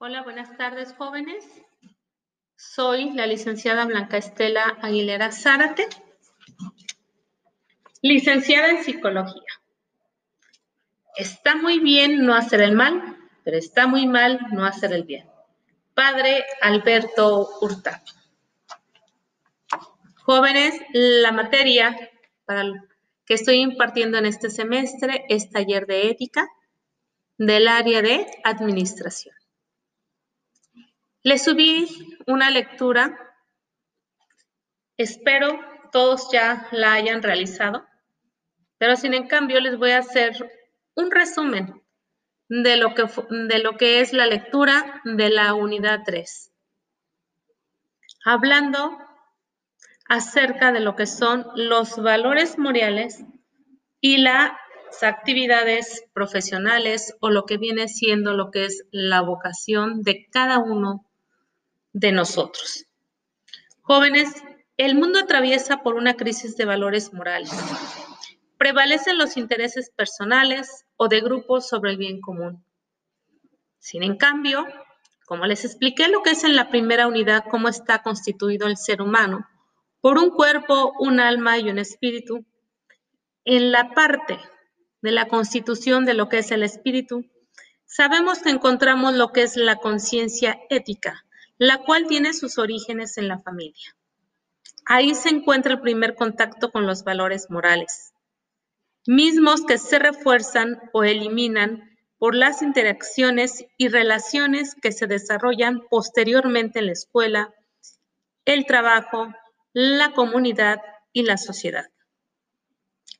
Hola, 0.00 0.22
buenas 0.22 0.56
tardes, 0.56 0.94
jóvenes. 0.96 1.44
Soy 2.54 3.14
la 3.14 3.26
licenciada 3.26 3.84
Blanca 3.84 4.16
Estela 4.16 4.78
Aguilera 4.80 5.32
Zárate, 5.32 5.88
licenciada 8.00 8.68
en 8.70 8.84
psicología. 8.84 9.42
Está 11.16 11.56
muy 11.56 11.80
bien 11.80 12.24
no 12.24 12.36
hacer 12.36 12.60
el 12.60 12.76
mal, 12.76 13.16
pero 13.42 13.56
está 13.56 13.88
muy 13.88 14.06
mal 14.06 14.38
no 14.52 14.64
hacer 14.64 14.92
el 14.92 15.02
bien. 15.02 15.28
Padre 15.94 16.44
Alberto 16.62 17.48
Hurtado. 17.60 18.04
Jóvenes, 20.22 20.80
la 20.92 21.32
materia 21.32 21.98
que 23.26 23.34
estoy 23.34 23.56
impartiendo 23.56 24.16
en 24.16 24.26
este 24.26 24.48
semestre 24.48 25.24
es 25.28 25.50
taller 25.50 25.88
de 25.88 26.08
ética 26.08 26.46
del 27.36 27.66
área 27.66 28.00
de 28.00 28.28
administración. 28.44 29.34
Les 31.24 31.42
subí 31.42 31.88
una 32.26 32.50
lectura. 32.50 33.18
Espero 34.96 35.58
todos 35.90 36.30
ya 36.32 36.68
la 36.70 36.92
hayan 36.92 37.22
realizado, 37.22 37.84
pero 38.78 38.94
sin 38.94 39.14
en 39.14 39.26
cambio 39.26 39.60
les 39.60 39.76
voy 39.78 39.90
a 39.90 39.98
hacer 39.98 40.32
un 40.94 41.10
resumen 41.10 41.82
de 42.48 42.76
lo 42.76 42.94
que, 42.94 43.04
de 43.30 43.58
lo 43.58 43.76
que 43.76 44.00
es 44.00 44.12
la 44.12 44.26
lectura 44.26 45.00
de 45.04 45.30
la 45.30 45.54
unidad 45.54 46.02
3. 46.04 46.52
Hablando 48.24 48.96
acerca 50.08 50.72
de 50.72 50.80
lo 50.80 50.94
que 50.94 51.06
son 51.06 51.46
los 51.54 51.96
valores 51.96 52.58
morales 52.58 53.24
y 54.00 54.18
las 54.18 54.52
actividades 55.02 56.04
profesionales 56.12 57.16
o 57.20 57.30
lo 57.30 57.44
que 57.44 57.58
viene 57.58 57.88
siendo 57.88 58.34
lo 58.34 58.50
que 58.50 58.64
es 58.66 58.86
la 58.90 59.20
vocación 59.20 60.02
de 60.02 60.28
cada 60.30 60.58
uno 60.58 61.07
de 61.98 62.12
nosotros. 62.12 62.86
Jóvenes, 63.80 64.32
el 64.76 64.94
mundo 64.94 65.18
atraviesa 65.18 65.82
por 65.82 65.94
una 65.94 66.14
crisis 66.14 66.56
de 66.56 66.64
valores 66.64 67.12
morales. 67.12 67.50
Prevalecen 68.56 69.18
los 69.18 69.36
intereses 69.36 69.90
personales 69.90 70.84
o 70.96 71.08
de 71.08 71.20
grupos 71.20 71.68
sobre 71.68 71.90
el 71.90 71.96
bien 71.96 72.20
común. 72.20 72.64
Sin 73.80 74.04
en 74.04 74.16
cambio, 74.16 74.64
como 75.26 75.46
les 75.46 75.64
expliqué 75.64 76.06
lo 76.06 76.22
que 76.22 76.30
es 76.30 76.44
en 76.44 76.54
la 76.54 76.68
primera 76.68 77.08
unidad, 77.08 77.44
cómo 77.50 77.68
está 77.68 78.02
constituido 78.02 78.68
el 78.68 78.76
ser 78.76 79.02
humano, 79.02 79.48
por 80.00 80.18
un 80.18 80.30
cuerpo, 80.30 80.92
un 81.00 81.18
alma 81.18 81.58
y 81.58 81.68
un 81.68 81.78
espíritu, 81.78 82.44
en 83.44 83.72
la 83.72 83.90
parte 83.90 84.38
de 85.02 85.10
la 85.10 85.26
constitución 85.26 86.04
de 86.04 86.14
lo 86.14 86.28
que 86.28 86.38
es 86.38 86.52
el 86.52 86.62
espíritu, 86.62 87.24
sabemos 87.86 88.38
que 88.38 88.50
encontramos 88.50 89.14
lo 89.14 89.32
que 89.32 89.42
es 89.42 89.56
la 89.56 89.76
conciencia 89.76 90.60
ética, 90.70 91.24
la 91.58 91.78
cual 91.78 92.06
tiene 92.06 92.32
sus 92.32 92.58
orígenes 92.58 93.18
en 93.18 93.28
la 93.28 93.40
familia. 93.40 93.96
Ahí 94.86 95.14
se 95.14 95.28
encuentra 95.28 95.74
el 95.74 95.80
primer 95.80 96.14
contacto 96.14 96.70
con 96.70 96.86
los 96.86 97.04
valores 97.04 97.50
morales, 97.50 98.14
mismos 99.06 99.64
que 99.66 99.76
se 99.76 99.98
refuerzan 99.98 100.80
o 100.92 101.04
eliminan 101.04 101.82
por 102.18 102.34
las 102.34 102.62
interacciones 102.62 103.64
y 103.76 103.88
relaciones 103.88 104.74
que 104.74 104.92
se 104.92 105.06
desarrollan 105.06 105.82
posteriormente 105.90 106.78
en 106.78 106.86
la 106.86 106.92
escuela, 106.92 107.54
el 108.44 108.66
trabajo, 108.66 109.28
la 109.72 110.12
comunidad 110.12 110.80
y 111.12 111.22
la 111.22 111.36
sociedad. 111.36 111.86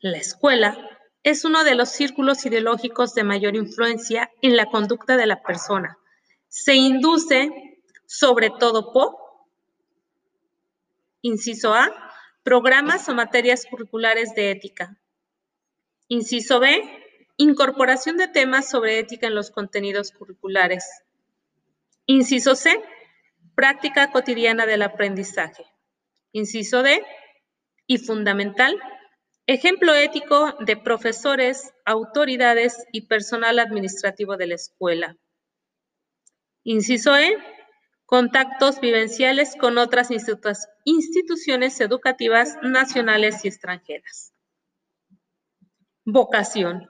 La 0.00 0.18
escuela 0.18 0.76
es 1.22 1.44
uno 1.44 1.64
de 1.64 1.74
los 1.74 1.88
círculos 1.88 2.44
ideológicos 2.44 3.14
de 3.14 3.24
mayor 3.24 3.56
influencia 3.56 4.30
en 4.42 4.56
la 4.56 4.66
conducta 4.66 5.16
de 5.16 5.26
la 5.26 5.42
persona. 5.42 5.96
Se 6.48 6.74
induce 6.74 7.63
sobre 8.16 8.48
todo 8.48 8.92
por, 8.92 9.16
inciso 11.20 11.74
A, 11.74 11.90
programas 12.44 13.08
o 13.08 13.14
materias 13.14 13.66
curriculares 13.68 14.34
de 14.36 14.52
ética. 14.52 14.96
Inciso 16.06 16.60
B, 16.60 16.80
incorporación 17.38 18.16
de 18.16 18.28
temas 18.28 18.70
sobre 18.70 19.00
ética 19.00 19.26
en 19.26 19.34
los 19.34 19.50
contenidos 19.50 20.12
curriculares. 20.12 20.84
Inciso 22.06 22.54
C, 22.54 22.80
práctica 23.56 24.12
cotidiana 24.12 24.64
del 24.64 24.82
aprendizaje. 24.82 25.64
Inciso 26.30 26.84
D, 26.84 27.04
y 27.88 27.98
fundamental, 27.98 28.78
ejemplo 29.46 29.92
ético 29.92 30.54
de 30.60 30.76
profesores, 30.76 31.72
autoridades 31.84 32.86
y 32.92 33.08
personal 33.08 33.58
administrativo 33.58 34.36
de 34.36 34.46
la 34.46 34.54
escuela. 34.54 35.16
Inciso 36.62 37.16
E, 37.16 37.36
contactos 38.06 38.80
vivenciales 38.80 39.56
con 39.56 39.78
otras 39.78 40.10
instituciones 40.84 41.80
educativas 41.80 42.56
nacionales 42.62 43.44
y 43.44 43.48
extranjeras. 43.48 44.34
Vocación. 46.04 46.88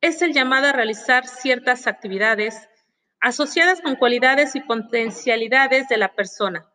Es 0.00 0.20
el 0.22 0.32
llamado 0.32 0.68
a 0.68 0.72
realizar 0.72 1.26
ciertas 1.26 1.86
actividades 1.86 2.68
asociadas 3.20 3.80
con 3.80 3.96
cualidades 3.96 4.56
y 4.56 4.60
potencialidades 4.60 5.88
de 5.88 5.96
la 5.96 6.14
persona. 6.14 6.70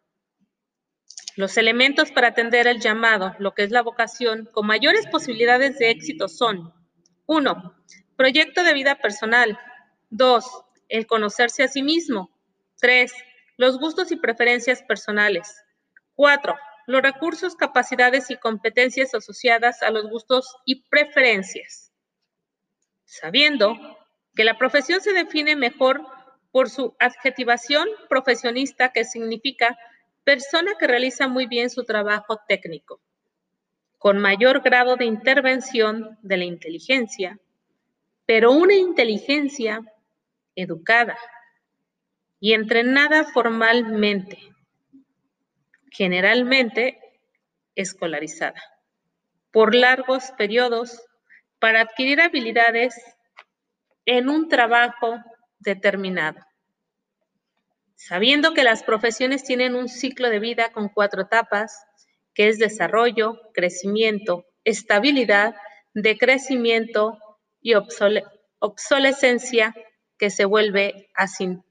Los 1.36 1.58
elementos 1.58 2.12
para 2.12 2.30
atender 2.30 2.68
el 2.68 2.80
llamado, 2.80 3.36
lo 3.40 3.54
que 3.54 3.64
es 3.64 3.72
la 3.72 3.84
vocación, 3.84 4.50
con 4.52 4.68
mayores 4.68 5.08
posibilidades 5.08 5.78
de 5.78 5.90
éxito 5.92 6.28
son 6.28 6.74
1. 7.26 7.76
Proyecto 8.18 8.64
de 8.64 8.74
vida 8.74 8.96
personal. 8.96 9.58
2. 10.10 10.46
El 10.90 11.08
conocerse 11.08 11.64
a 11.64 11.68
sí 11.68 11.84
mismo. 11.84 12.30
3 12.80 13.14
los 13.62 13.78
gustos 13.78 14.12
y 14.12 14.16
preferencias 14.16 14.82
personales. 14.82 15.64
Cuatro, 16.16 16.56
los 16.88 17.04
recursos, 17.04 17.56
capacidades 17.56 18.32
y 18.32 18.38
competencias 18.38 19.14
asociadas 19.14 19.84
a 19.84 19.92
los 19.92 20.10
gustos 20.10 20.56
y 20.66 20.82
preferencias. 20.90 21.92
Sabiendo 23.06 23.78
que 24.34 24.46
la 24.46 24.58
profesión 24.58 25.00
se 25.00 25.14
define 25.14 25.56
mejor 25.56 26.02
por 26.52 26.72
su 26.72 26.96
adjetivación 26.98 27.88
profesionista, 28.10 28.92
que 28.92 29.06
significa 29.06 29.78
persona 30.24 30.72
que 30.80 30.88
realiza 30.88 31.28
muy 31.28 31.46
bien 31.46 31.70
su 31.70 31.84
trabajo 31.84 32.42
técnico, 32.48 33.00
con 34.00 34.18
mayor 34.18 34.62
grado 34.62 34.96
de 34.96 35.06
intervención 35.06 36.18
de 36.24 36.38
la 36.38 36.46
inteligencia, 36.46 37.38
pero 38.26 38.54
una 38.54 38.74
inteligencia 38.74 39.82
educada, 40.56 41.16
y 42.44 42.54
entrenada 42.54 43.24
formalmente, 43.24 44.40
generalmente 45.92 47.00
escolarizada, 47.76 48.60
por 49.52 49.76
largos 49.76 50.32
periodos 50.40 51.00
para 51.60 51.82
adquirir 51.82 52.20
habilidades 52.20 52.96
en 54.06 54.28
un 54.28 54.50
trabajo 54.50 55.20
determinado. 55.60 56.40
Sabiendo 57.96 58.56
que 58.56 58.64
las 58.64 58.82
profesiones 58.82 59.44
tienen 59.44 59.76
un 59.76 59.88
ciclo 59.88 60.32
de 60.32 60.40
vida 60.40 60.72
con 60.72 60.90
cuatro 60.90 61.22
etapas, 61.22 61.86
que 62.34 62.50
es 62.50 62.58
desarrollo, 62.58 63.40
crecimiento, 63.54 64.48
estabilidad, 64.64 65.56
decrecimiento 65.94 67.20
y 67.62 67.76
obsolescencia 68.60 69.76
que 70.18 70.32
se 70.32 70.46
vuelve 70.46 71.12
así 71.14 71.62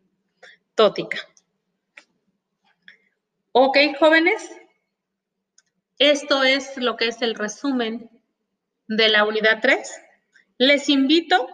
tótica. 0.81 1.19
Ok, 3.53 3.77
jóvenes, 3.99 4.51
esto 5.99 6.43
es 6.43 6.79
lo 6.79 6.97
que 6.97 7.09
es 7.09 7.21
el 7.21 7.35
resumen 7.35 8.09
de 8.89 9.11
la 9.11 9.27
unidad 9.27 9.59
3. 9.61 9.79
Les 10.57 10.89
invito 10.89 11.47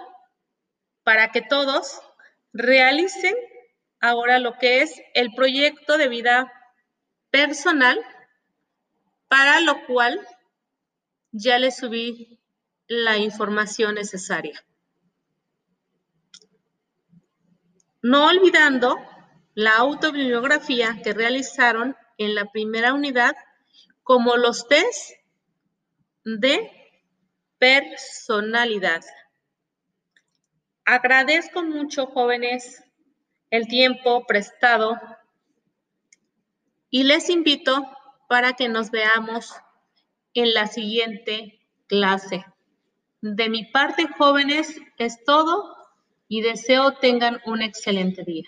para 1.03 1.33
que 1.33 1.43
todos 1.43 2.01
realicen 2.53 3.35
ahora 3.99 4.39
lo 4.39 4.59
que 4.59 4.83
es 4.83 5.03
el 5.15 5.35
proyecto 5.35 5.99
de 5.99 6.07
vida 6.07 6.53
personal, 7.31 7.99
para 9.27 9.61
lo 9.61 9.87
cual 9.87 10.25
ya 11.33 11.59
les 11.59 11.79
subí 11.79 12.39
la 12.87 13.19
información 13.19 13.97
necesaria. 13.97 14.65
No 18.03 18.29
olvidando 18.29 18.97
la 19.57 19.79
autobibliografía 19.79 21.01
que 21.03 21.15
realizaron 21.15 21.97
en 22.19 22.35
la 22.35 22.53
primera 22.53 22.93
unidad 22.93 23.35
como 24.03 24.37
los 24.37 24.69
test 24.69 25.13
de 26.25 26.71
personalidad. 27.59 29.03
Agradezco 30.85 31.63
mucho, 31.63 32.07
jóvenes, 32.07 32.85
el 33.51 33.67
tiempo 33.67 34.27
prestado 34.27 35.01
y 36.91 37.05
les 37.05 37.31
invito 37.31 37.83
para 38.29 38.53
que 38.53 38.69
nos 38.69 38.91
veamos 38.91 39.55
en 40.35 40.53
la 40.53 40.67
siguiente 40.67 41.67
clase. 41.87 42.45
De 43.23 43.49
mi 43.49 43.65
parte, 43.65 44.07
jóvenes, 44.19 44.79
es 44.99 45.25
todo 45.25 45.75
y 46.29 46.43
deseo 46.43 46.99
tengan 46.99 47.41
un 47.47 47.63
excelente 47.63 48.23
día. 48.23 48.45